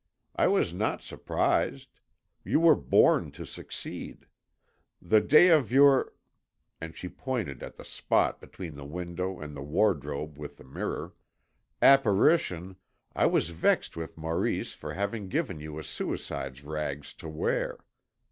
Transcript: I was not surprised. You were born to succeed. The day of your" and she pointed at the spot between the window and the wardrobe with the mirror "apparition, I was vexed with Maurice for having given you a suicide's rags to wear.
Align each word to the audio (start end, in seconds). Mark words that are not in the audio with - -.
I 0.35 0.47
was 0.47 0.73
not 0.73 1.03
surprised. 1.03 1.99
You 2.43 2.59
were 2.59 2.73
born 2.75 3.29
to 3.33 3.45
succeed. 3.45 4.25
The 4.99 5.21
day 5.21 5.49
of 5.49 5.71
your" 5.71 6.13
and 6.81 6.95
she 6.95 7.07
pointed 7.07 7.61
at 7.61 7.75
the 7.75 7.85
spot 7.85 8.41
between 8.41 8.73
the 8.73 8.83
window 8.83 9.39
and 9.39 9.55
the 9.55 9.61
wardrobe 9.61 10.39
with 10.39 10.57
the 10.57 10.63
mirror 10.63 11.13
"apparition, 11.83 12.77
I 13.15 13.27
was 13.27 13.49
vexed 13.49 13.95
with 13.95 14.17
Maurice 14.17 14.73
for 14.73 14.95
having 14.95 15.29
given 15.29 15.59
you 15.59 15.77
a 15.77 15.83
suicide's 15.83 16.63
rags 16.63 17.13
to 17.13 17.29
wear. 17.29 17.77